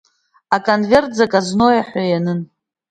[0.55, 2.39] Аконверт Заказное ҳәа ианын.